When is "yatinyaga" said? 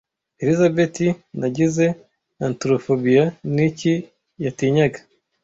4.43-4.99